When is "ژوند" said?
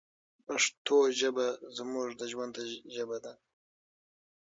2.31-2.55